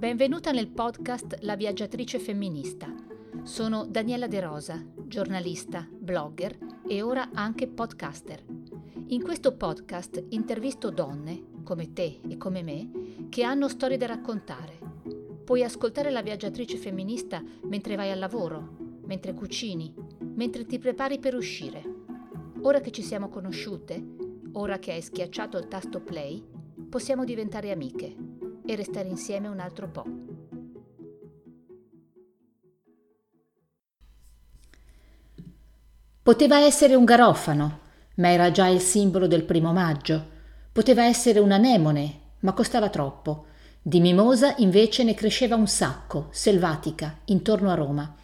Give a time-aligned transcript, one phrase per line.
[0.00, 2.90] Benvenuta nel podcast La viaggiatrice femminista.
[3.42, 6.56] Sono Daniela De Rosa, giornalista, blogger
[6.88, 8.42] e ora anche podcaster.
[9.08, 14.78] In questo podcast intervisto donne, come te e come me, che hanno storie da raccontare.
[15.44, 19.94] Puoi ascoltare La viaggiatrice femminista mentre vai al lavoro, mentre cucini,
[20.32, 21.84] mentre ti prepari per uscire.
[22.62, 24.02] Ora che ci siamo conosciute,
[24.52, 26.42] ora che hai schiacciato il tasto play,
[26.88, 28.29] possiamo diventare amiche
[28.70, 30.04] e restare insieme un altro po'.
[36.22, 37.80] Poteva essere un garofano,
[38.16, 40.38] ma era già il simbolo del primo maggio.
[40.70, 43.46] Poteva essere un anemone, ma costava troppo.
[43.82, 48.14] Di mimosa invece ne cresceva un sacco, selvatica, intorno a Roma.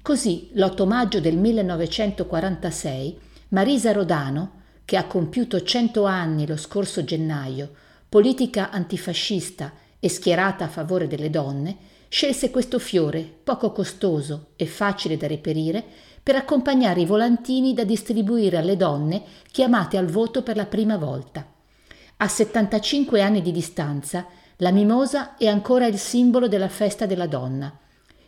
[0.00, 7.72] Così, l'8 maggio del 1946, Marisa Rodano, che ha compiuto cento anni lo scorso gennaio,
[8.08, 11.76] politica antifascista e schierata a favore delle donne,
[12.08, 15.84] scelse questo fiore, poco costoso e facile da reperire,
[16.22, 21.46] per accompagnare i volantini da distribuire alle donne chiamate al voto per la prima volta.
[22.18, 27.78] A 75 anni di distanza, la mimosa è ancora il simbolo della festa della donna.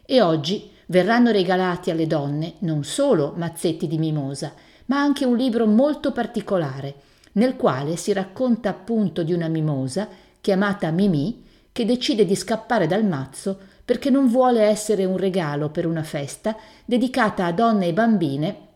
[0.07, 4.55] E oggi verranno regalati alle donne non solo mazzetti di mimosa,
[4.87, 6.95] ma anche un libro molto particolare,
[7.33, 10.09] nel quale si racconta appunto di una mimosa
[10.41, 15.87] chiamata Mimì che decide di scappare dal mazzo perché non vuole essere un regalo per
[15.87, 18.69] una festa dedicata a donne e bambine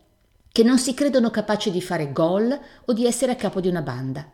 [0.51, 3.81] che non si credono capaci di fare gol o di essere a capo di una
[3.81, 4.25] banda.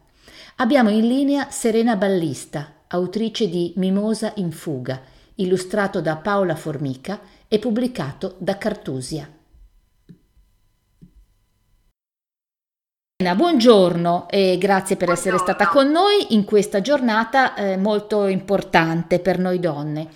[0.57, 5.01] Abbiamo in linea Serena Ballista, autrice di Mimosa in fuga,
[5.35, 9.27] illustrato da Paola Formica e pubblicato da Cartusia.
[13.21, 19.37] Buongiorno e grazie per essere stata con noi in questa giornata eh, molto importante per
[19.37, 20.09] noi donne.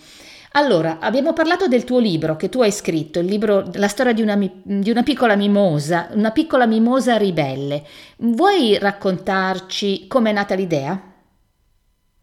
[0.54, 4.24] Allora, abbiamo parlato del tuo libro che tu hai scritto, il libro La storia di
[4.24, 7.86] una, di una piccola mimosa, una piccola mimosa ribelle.
[8.18, 11.00] Vuoi raccontarci com'è nata l'idea?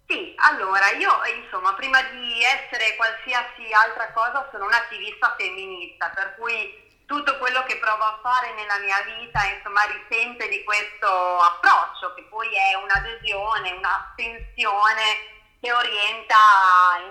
[0.08, 1.10] Sì, allora io
[1.44, 7.78] insomma prima di essere qualsiasi altra cosa sono un'attivista femminista, per cui tutto quello che
[7.78, 13.72] provo a fare nella mia vita insomma risente di questo approccio che poi è un'adesione,
[13.72, 15.02] un'attenzione
[15.60, 16.36] che orienta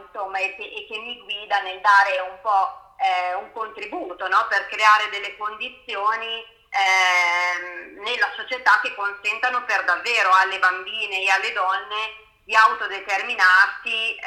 [0.02, 4.46] insomma e che, e che mi guida nel dare un po' eh, un contributo no?
[4.50, 11.53] per creare delle condizioni eh, nella società che consentano per davvero alle bambine e alle
[11.53, 14.22] donne di autodeterminarsi eh,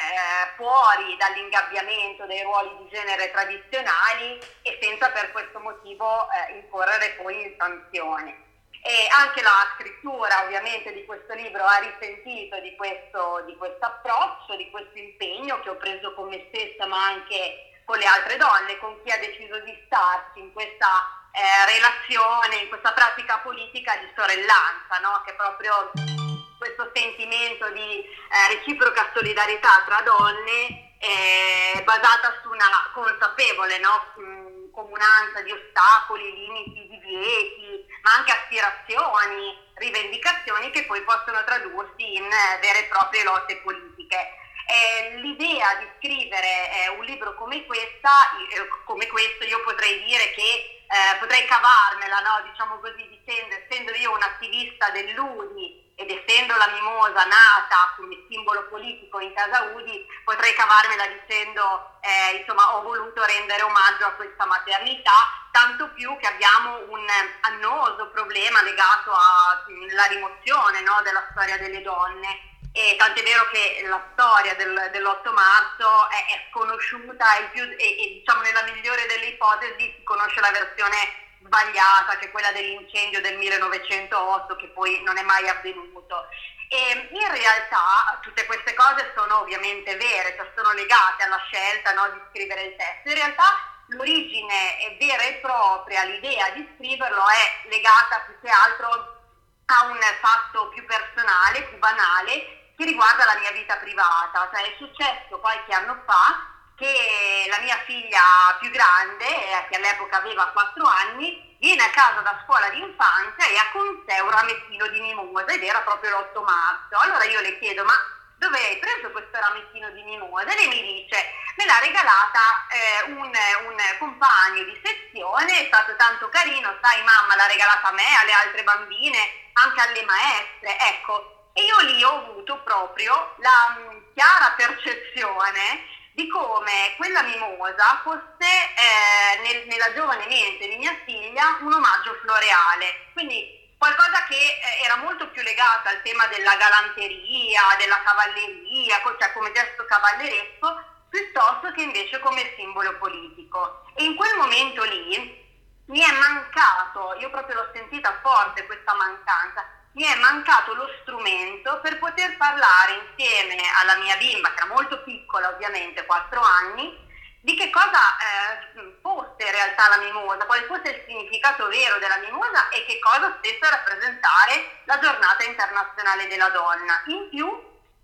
[0.56, 7.42] fuori dall'ingabbiamento dei ruoli di genere tradizionali e senza per questo motivo eh, incorrere poi
[7.42, 8.42] in sanzioni.
[8.86, 14.56] E anche la scrittura ovviamente di questo libro ha risentito di questo, di questo approccio,
[14.56, 18.78] di questo impegno che ho preso con me stessa ma anche con le altre donne,
[18.78, 20.86] con chi ha deciso di starci in questa
[21.32, 25.22] eh, relazione, in questa pratica politica di sorellanza, no?
[25.24, 26.23] che proprio
[26.64, 32.64] questo sentimento di eh, reciproca solidarietà tra donne eh, basata su una
[32.94, 33.92] consapevole no?
[34.18, 42.24] Mm, comunanza di ostacoli, limiti, divieti, ma anche aspirazioni, rivendicazioni che poi possono tradursi in
[42.24, 44.40] eh, vere e proprie lotte politiche.
[44.66, 50.32] Eh, l'idea di scrivere eh, un libro come, questa, eh, come questo, io potrei dire
[50.32, 52.48] che eh, potrei cavarmela, no?
[52.50, 59.20] diciamo così, dicendo, essendo io un'attivista dell'UDI ed essendo la mimosa nata come simbolo politico
[59.20, 65.12] in casa Udi, potrei cavarmela dicendo, eh, insomma, ho voluto rendere omaggio a questa maternità,
[65.52, 67.06] tanto più che abbiamo un
[67.42, 72.52] annoso problema legato alla rimozione no, della storia delle donne.
[72.76, 77.76] E tant'è vero che la storia del, dell'8 marzo è, è sconosciuta e, più, e,
[77.78, 83.20] e diciamo nella migliore delle ipotesi si conosce la versione sbagliata, che è quella dell'incendio
[83.20, 86.26] del 1908 che poi non è mai avvenuto.
[86.68, 92.10] E in realtà tutte queste cose sono ovviamente vere, cioè sono legate alla scelta no,
[92.10, 93.08] di scrivere il testo.
[93.08, 93.44] In realtà
[93.88, 99.22] l'origine vera e propria, l'idea di scriverlo è legata più che altro
[99.66, 104.50] a un fatto più personale, più banale, che riguarda la mia vita privata.
[104.52, 108.20] Cioè è successo qualche anno fa che la mia figlia
[108.58, 113.46] più grande, eh, che all'epoca aveva 4 anni, viene a casa da scuola di infanzia
[113.46, 116.96] e ha con sé un ramettino di mimosa ed era proprio l'8 marzo.
[116.96, 117.94] Allora io le chiedo, ma
[118.36, 120.50] dove hai preso questo ramettino di mimosa?
[120.50, 125.94] E lei mi dice, me l'ha regalata eh, un, un, compagno di sezione, è stato
[125.96, 129.18] tanto carino, sai mamma l'ha regalata a me, alle altre bambine,
[129.54, 131.48] anche alle maestre, ecco.
[131.54, 138.46] E io lì ho avuto proprio la um, chiara percezione di come quella mimosa fosse
[138.46, 144.84] eh, nel, nella giovane mente di mia figlia un omaggio floreale, quindi qualcosa che eh,
[144.84, 151.72] era molto più legata al tema della galanteria, della cavalleria, cioè come gesto cavalleresco, piuttosto
[151.72, 153.84] che invece come simbolo politico.
[153.94, 155.42] E in quel momento lì
[155.86, 161.80] mi è mancato, io proprio l'ho sentita forte questa mancanza, mi è mancato lo strumento
[161.80, 167.02] per poter parlare insieme alla mia bimba, che era molto piccola ovviamente, 4 anni,
[167.40, 172.16] di che cosa eh, fosse in realtà la mimosa, quale fosse il significato vero della
[172.18, 177.02] mimosa e che cosa stesse a rappresentare la giornata internazionale della donna.
[177.06, 177.46] In più,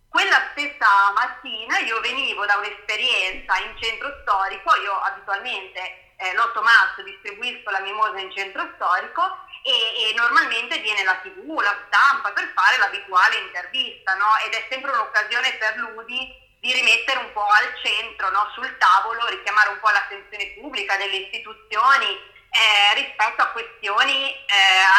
[0.08, 7.02] quella stessa mattina io venivo da un'esperienza in centro storico, io abitualmente eh, l'8 marzo
[7.02, 12.52] distribuisco la mimosa in centro storico e, e, normalmente viene la tv, la stampa per
[12.54, 14.36] fare l'abituale intervista, no?
[14.44, 18.50] Ed è sempre un'occasione per l'UDI di rimettere un po' al centro, no?
[18.52, 24.46] sul tavolo, richiamare un po' l'attenzione pubblica delle istituzioni eh, rispetto a questioni, eh,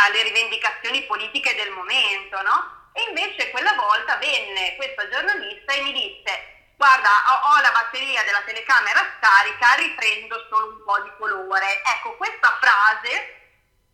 [0.05, 2.89] alle rivendicazioni politiche del momento, no?
[2.93, 8.23] E invece quella volta venne questa giornalista e mi disse guarda ho, ho, la batteria
[8.23, 11.83] della telecamera scarica, riprendo solo un po' di colore.
[11.83, 13.37] Ecco, questa frase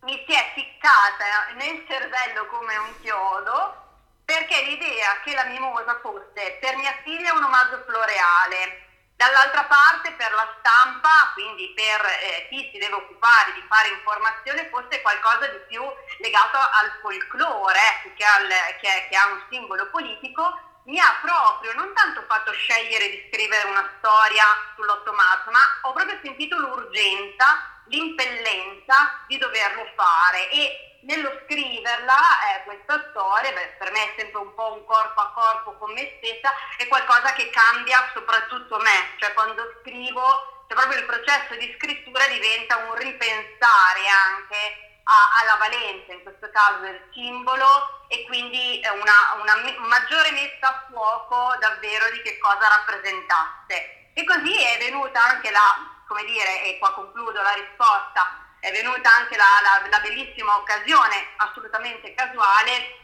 [0.03, 3.83] mi si è ficcata nel cervello come un chiodo
[4.23, 8.87] perché l'idea che la mimosa fosse per mia figlia un omaggio floreale,
[9.17, 14.69] dall'altra parte per la stampa, quindi per eh, chi si deve occupare di fare informazione,
[14.69, 15.83] fosse qualcosa di più
[16.19, 18.47] legato al folklore, al,
[18.79, 23.67] che, che ha un simbolo politico, mi ha proprio non tanto fatto scegliere di scrivere
[23.67, 24.43] una storia
[24.75, 32.63] sull'8 marzo, ma ho proprio sentito l'urgenza l'impellenza di doverlo fare e nello scriverla eh,
[32.63, 36.17] questa storia, beh, per me è sempre un po' un corpo a corpo con me
[36.17, 41.73] stessa, è qualcosa che cambia soprattutto me, cioè quando scrivo, cioè proprio il processo di
[41.77, 48.81] scrittura diventa un ripensare anche a, alla valenza, in questo caso del simbolo, e quindi
[48.83, 49.55] una, una
[49.87, 54.11] maggiore messa a fuoco davvero di che cosa rappresentasse.
[54.13, 59.13] E così è venuta anche la come dire, e qua concludo la risposta, è venuta
[59.13, 62.95] anche la, la, la bellissima occasione, assolutamente casuale,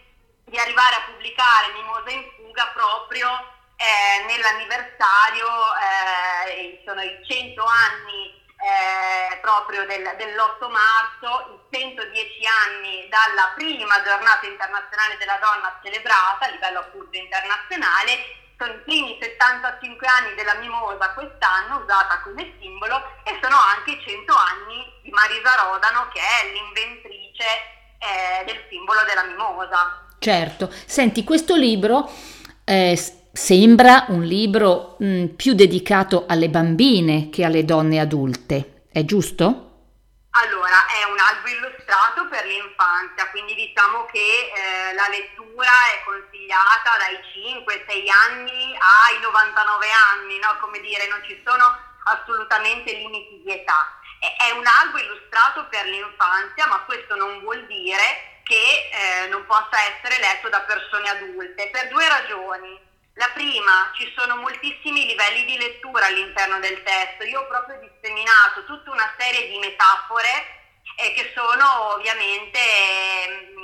[0.45, 3.29] di arrivare a pubblicare Mimosa in fuga proprio
[3.75, 5.47] eh, nell'anniversario,
[6.47, 8.22] eh, sono i 100 anni
[8.73, 16.45] eh, proprio del, dell'8 marzo, i 110 anni dalla prima giornata internazionale della donna celebrata
[16.45, 22.95] a livello appunto internazionale sono i primi 75 anni della mimosa quest'anno usata come simbolo
[23.23, 27.45] e sono anche i 100 anni di Marisa Rodano che è l'inventrice
[27.97, 30.07] eh, del simbolo della mimosa.
[30.19, 32.09] Certo, senti, questo libro
[32.63, 32.95] eh,
[33.35, 39.71] sembra un libro mh, mm, più dedicato alle bambine che alle donne adulte, è giusto?
[40.37, 44.21] Allora, è un albo illustrato per l'infanzia, quindi diciamo che
[44.53, 50.57] eh, la lettura è consigliata dai 5-6 anni ai 99 anni, no?
[50.61, 51.65] come dire, non ci sono
[52.05, 53.97] assolutamente limiti di età.
[54.19, 59.77] È, un albo illustrato per l'infanzia, ma questo non vuol dire che eh, non possa
[59.89, 62.91] essere letto da persone adulte, per due ragioni.
[63.15, 67.23] La prima, ci sono moltissimi livelli di lettura all'interno del testo.
[67.23, 70.63] Io ho proprio disseminato tutta una serie di metafore
[70.97, 73.55] eh, che sono ovviamente eh,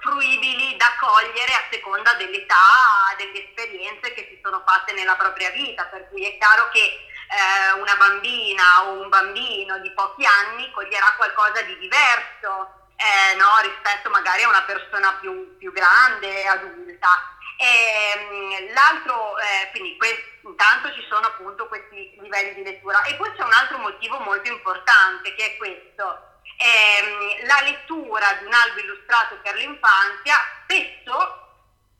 [0.00, 5.84] fruibili da cogliere a seconda dell'età, delle esperienze che si sono fatte nella propria vita.
[5.84, 11.14] Per cui è chiaro che eh, una bambina o un bambino di pochi anni coglierà
[11.16, 17.36] qualcosa di diverso eh, no, rispetto magari a una persona più, più grande, adulta.
[17.60, 23.16] E, ehm, l'altro, eh, quindi questo, intanto ci sono appunto questi livelli di lettura e
[23.16, 26.26] poi c'è un altro motivo molto importante che è questo.
[26.56, 31.46] Eh, la lettura di un albo illustrato per l'infanzia spesso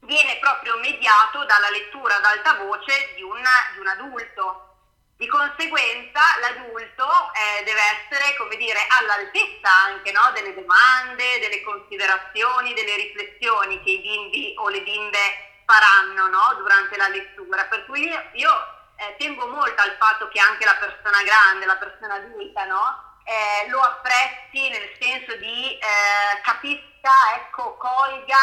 [0.02, 3.42] viene proprio mediato dalla lettura ad alta voce di un,
[3.74, 4.64] di un adulto.
[5.16, 10.30] Di conseguenza l'adulto eh, deve essere, come dire, all'altezza anche no?
[10.32, 16.54] delle domande, delle considerazioni, delle riflessioni che i bimbi o le bimbe faranno no?
[16.56, 17.64] durante la lettura.
[17.64, 18.52] Per cui io
[18.96, 23.08] eh, tengo molto al fatto che anche la persona grande, la persona adulta, no?
[23.28, 28.40] eh, lo apprezzi nel senso di eh, capisca, ecco, colga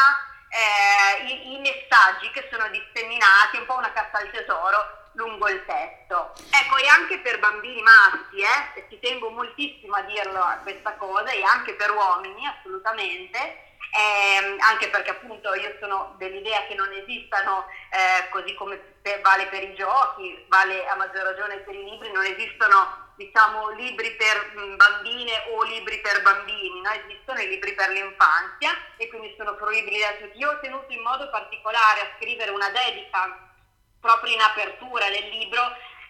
[0.50, 5.65] eh, i, i, messaggi che sono disseminati, un po' una cassa al tesoro lungo il
[5.65, 6.34] testo.
[6.51, 11.32] Ecco, e anche per bambini maschi, eh, ci tengo moltissimo a dirlo a questa cosa,
[11.32, 17.65] e anche per uomini assolutamente, eh, anche perché appunto io sono dell'idea che non esistano,
[17.89, 22.25] eh, così come vale per i giochi, vale a maggior ragione per i libri, non
[22.25, 26.91] esistono diciamo libri per mm, bambine o libri per bambini, no?
[26.91, 30.37] esistono i libri per l'infanzia e quindi sono fruibili da tutti.
[30.39, 33.53] Io ho tenuto in modo particolare a scrivere una dedica
[34.01, 35.61] proprio in apertura del libro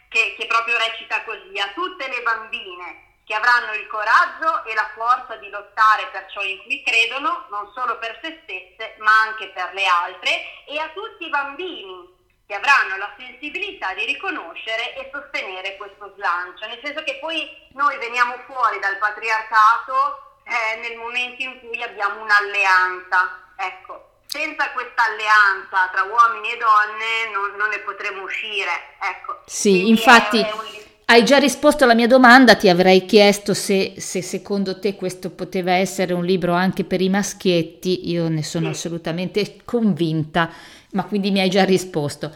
[0.10, 4.89] che, che proprio recita così, a tutte le bambine che avranno il coraggio e la
[4.94, 9.50] forza di lottare per ciò in cui credono, non solo per se stesse, ma anche
[9.50, 12.13] per le altre, e a tutti i bambini
[12.46, 17.98] che avranno la sensibilità di riconoscere e sostenere questo slancio, nel senso che poi noi
[17.98, 23.53] veniamo fuori dal patriarcato eh, nel momento in cui abbiamo un'alleanza.
[23.58, 28.96] Ecco, senza questa alleanza tra uomini e donne non, non ne potremo uscire.
[29.01, 29.41] Ecco.
[29.46, 30.41] Sì, Quindi infatti...
[30.41, 30.85] È, è un...
[31.08, 35.74] Hai già risposto alla mia domanda, ti avrei chiesto se, se, secondo te questo poteva
[35.74, 40.50] essere un libro anche per i maschietti, io ne sono assolutamente convinta
[40.96, 42.32] ma quindi mi hai già risposto.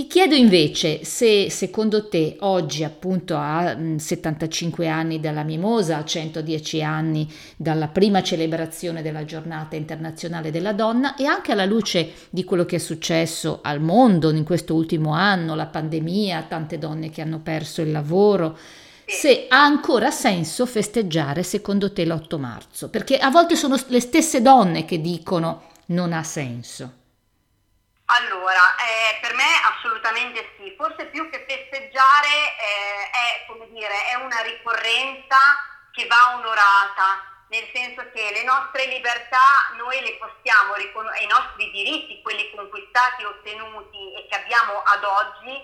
[0.00, 6.04] Ti chiedo invece se secondo te oggi appunto a 75 mm, anni dalla Mimosa, a
[6.06, 12.44] 110 anni dalla prima celebrazione della giornata internazionale della donna e anche alla luce di
[12.44, 17.20] quello che è successo al mondo in questo ultimo anno, la pandemia, tante donne che
[17.20, 18.56] hanno perso il lavoro,
[19.04, 24.40] se ha ancora senso festeggiare secondo te l'8 marzo, perché a volte sono le stesse
[24.40, 26.99] donne che dicono non ha senso.
[28.12, 34.40] Allora, eh, per me assolutamente sì, forse più che festeggiare eh, è, dire, è una
[34.40, 35.36] ricorrenza
[35.92, 42.20] che va onorata, nel senso che le nostre libertà noi le possiamo i nostri diritti,
[42.22, 45.62] quelli conquistati, ottenuti e che abbiamo ad oggi,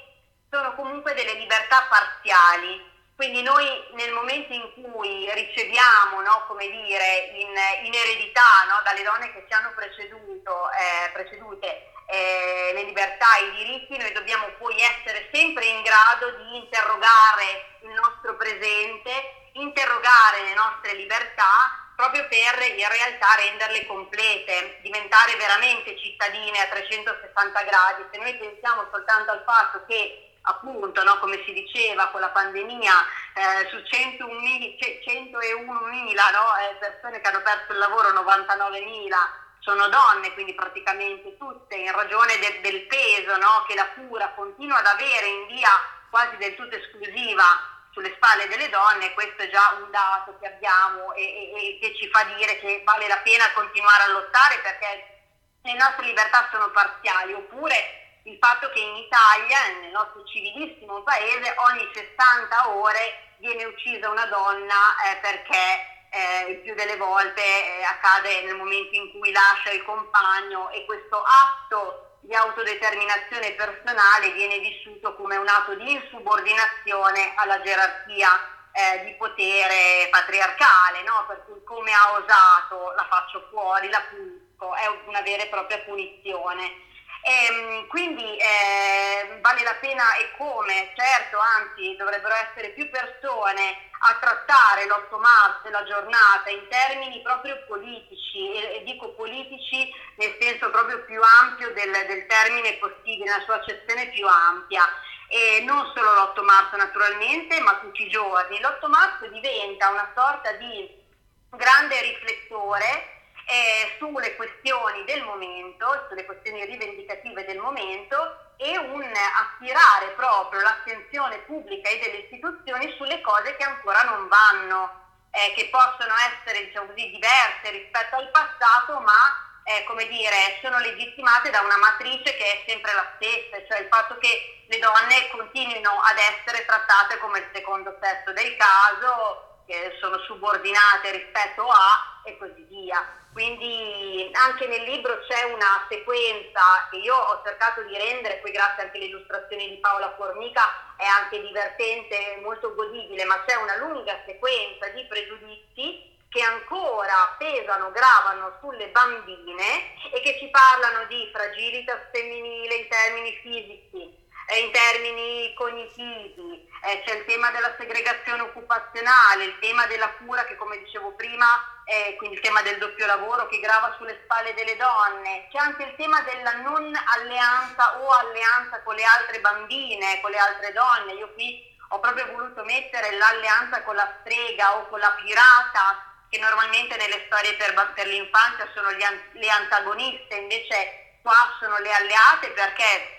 [0.49, 2.95] sono comunque delle libertà parziali.
[3.17, 7.55] Quindi noi nel momento in cui riceviamo, no, come dire, in,
[7.87, 13.47] in eredità no, dalle donne che ci hanno preceduto, eh, precedute, eh, le libertà e
[13.47, 19.11] i diritti, noi dobbiamo poi essere sempre in grado di interrogare il nostro presente,
[19.53, 27.63] interrogare le nostre libertà proprio per in realtà renderle complete, diventare veramente cittadine a 360
[27.63, 28.05] gradi.
[28.13, 32.93] Se noi pensiamo soltanto al fatto che appunto, no, come si diceva con la pandemia,
[33.35, 40.55] eh, su 101.000 no, eh, persone che hanno perso il lavoro, 99.000 sono donne, quindi
[40.55, 45.47] praticamente tutte, in ragione de- del peso no, che la cura continua ad avere in
[45.49, 45.69] via
[46.09, 47.43] quasi del tutto esclusiva
[47.91, 51.97] sulle spalle delle donne, questo è già un dato che abbiamo e, e, e che
[51.97, 55.23] ci fa dire che vale la pena continuare a lottare perché
[55.63, 61.55] le nostre libertà sono parziali, oppure il fatto che in Italia, nel nostro civilissimo paese,
[61.59, 67.85] ogni 60 ore viene uccisa una donna eh, perché eh, il più delle volte eh,
[67.85, 74.59] accade nel momento in cui lascia il compagno e questo atto di autodeterminazione personale viene
[74.59, 78.29] vissuto come un atto di insubordinazione alla gerarchia
[78.73, 81.25] eh, di potere patriarcale, no?
[81.27, 85.79] per cui come ha osato la faccio fuori, la punisco, è una vera e propria
[85.81, 86.85] punizione.
[87.26, 93.90] E, ehm, quindi eh, vale la pena e come, certo, anzi dovrebbero essere più persone
[93.99, 100.37] a trattare l'8 marzo, la giornata, in termini proprio politici, e, e, dico politici nel
[100.38, 104.85] senso proprio più ampio del, del termine possibile, nella sua accezione più ampia.
[105.28, 108.61] E non solo l'8 marzo naturalmente, ma tutti i giorni.
[108.61, 111.02] L'8 marzo diventa una sorta di
[111.50, 113.16] grande riflettore
[113.47, 121.38] eh, sulle questioni del momento, sulle questioni rivendicative del momento e un attirare proprio l'attenzione
[121.47, 126.87] pubblica e delle istituzioni sulle cose che ancora non vanno, eh, che possono essere diciamo
[126.87, 132.45] così, diverse rispetto al passato, ma eh, come dire, sono legittimate da una matrice che
[132.45, 137.38] è sempre la stessa, cioè il fatto che le donne continuino ad essere trattate come
[137.38, 143.05] il secondo sesso del caso, che sono subordinate rispetto a e così via.
[143.33, 148.85] Quindi anche nel libro c'è una sequenza che io ho cercato di rendere, poi grazie
[148.85, 154.23] anche alle illustrazioni di Paola Formica è anche divertente, molto godibile, ma c'è una lunga
[154.25, 162.09] sequenza di pregiudizi che ancora pesano, gravano sulle bambine e che ci parlano di fragilità
[162.13, 169.59] femminile in termini fisici, in termini cognitivi, eh, c'è il tema della segregazione occupazionale, il
[169.59, 173.59] tema della cura che come dicevo prima, eh, quindi il tema del doppio lavoro che
[173.59, 178.95] grava sulle spalle delle donne, c'è anche il tema della non alleanza o alleanza con
[178.95, 181.15] le altre bambine, con le altre donne.
[181.15, 186.38] Io qui ho proprio voluto mettere l'alleanza con la strega o con la pirata, che
[186.38, 192.50] normalmente nelle storie per, per l'infanzia sono gli, le antagoniste, invece qua sono le alleate
[192.50, 193.16] perché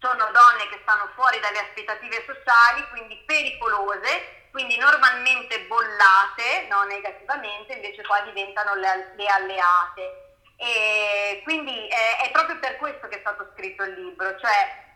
[0.00, 7.74] sono donne che stanno fuori dalle aspettative sociali, quindi pericolose, quindi normalmente bollate, no, negativamente,
[7.74, 10.26] invece qua diventano le, le alleate.
[10.56, 14.86] E quindi è, è, proprio per questo che è stato scritto il libro, cioè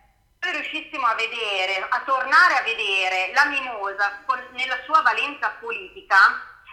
[0.40, 6.16] se riuscissimo a vedere, a tornare a vedere la mimosa con, nella sua valenza politica,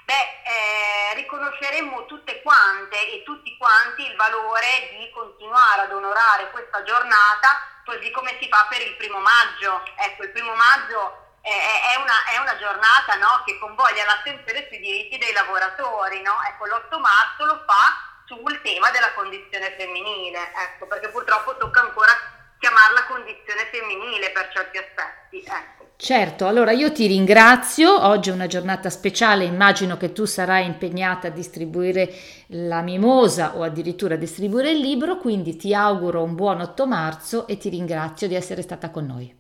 [0.06, 6.82] beh, eh, riconosceremmo tutte quante e tutti quanti il valore di continuare ad onorare questa
[6.82, 9.82] giornata così come si fa per il primo maggio.
[9.96, 15.18] Ecco, il primo maggio è, una, è una, giornata no, che convoglia l'attenzione sui diritti
[15.18, 16.22] dei lavoratori.
[16.22, 16.38] No?
[16.48, 22.14] Ecco, l'8 marzo lo fa sul tema della condizione femminile, ecco, perché purtroppo tocca ancora
[22.60, 25.44] chiamarla condizione femminile per certi aspetti.
[25.46, 25.80] Ecco.
[25.96, 31.28] Certo, allora io ti ringrazio, oggi è una giornata speciale, immagino che tu sarai impegnata
[31.28, 32.10] a distribuire
[32.48, 37.48] la mimosa o addirittura a distribuire il libro, quindi ti auguro un buon 8 marzo
[37.48, 39.36] e ti ringrazio di essere stata con noi.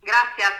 [0.00, 0.58] Grazie a